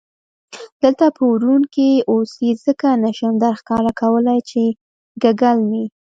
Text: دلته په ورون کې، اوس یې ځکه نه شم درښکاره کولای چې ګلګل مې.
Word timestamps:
دلته 0.81 1.05
په 1.17 1.23
ورون 1.31 1.61
کې، 1.73 1.89
اوس 2.11 2.31
یې 2.45 2.51
ځکه 2.65 2.87
نه 3.03 3.11
شم 3.17 3.33
درښکاره 3.43 3.91
کولای 4.01 4.39
چې 4.49 4.61
ګلګل 5.21 5.59
مې. 5.69 5.83